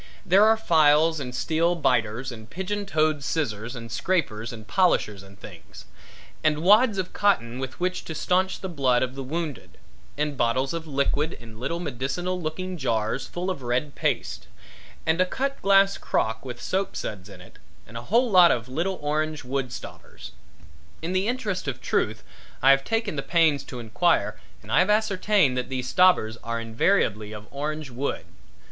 There 0.25 0.47
are 0.47 0.57
files 0.57 1.19
and 1.19 1.35
steel 1.35 1.75
biters 1.75 2.31
and 2.31 2.49
pigeon 2.49 2.87
toed 2.87 3.23
scissors 3.23 3.75
and 3.75 3.91
scrapers 3.91 4.51
and 4.51 4.67
polishers 4.67 5.21
and 5.21 5.39
things; 5.39 5.85
and 6.43 6.63
wads 6.63 6.97
of 6.97 7.13
cotton 7.13 7.59
with 7.59 7.79
which 7.79 8.03
to 8.05 8.15
staunch 8.15 8.61
the 8.61 8.67
blood 8.67 9.03
of 9.03 9.13
the 9.13 9.21
wounded, 9.21 9.77
and 10.17 10.35
bottles 10.35 10.73
of 10.73 10.87
liquid 10.87 11.37
and 11.39 11.59
little 11.59 11.79
medicinal 11.79 12.41
looking 12.41 12.77
jars 12.79 13.27
full 13.27 13.51
of 13.51 13.61
red 13.61 13.93
paste; 13.93 14.47
and 15.05 15.21
a 15.21 15.25
cut 15.27 15.61
glass 15.61 15.99
crock 15.99 16.43
with 16.43 16.59
soap 16.59 16.95
suds 16.95 17.29
in 17.29 17.39
it 17.39 17.59
and 17.85 17.95
a 17.95 18.01
whole 18.01 18.31
lot 18.31 18.49
of 18.49 18.67
little 18.67 18.97
orange 19.03 19.43
wood 19.43 19.71
stobbers. 19.71 20.31
In 21.03 21.13
the 21.13 21.27
interest 21.27 21.67
of 21.67 21.79
truth 21.79 22.23
I 22.63 22.71
have 22.71 22.83
taken 22.83 23.17
the 23.17 23.21
pains 23.21 23.63
to 23.65 23.77
enquire 23.79 24.39
and 24.63 24.71
I 24.71 24.79
have 24.79 24.89
ascertained 24.89 25.55
that 25.57 25.69
these 25.69 25.87
stobbers 25.89 26.37
are 26.43 26.59
invariably 26.59 27.33
of 27.33 27.45
orange 27.51 27.91
wood. 27.91 28.25